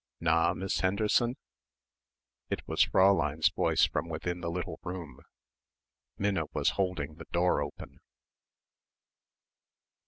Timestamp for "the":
4.41-4.49, 7.17-7.27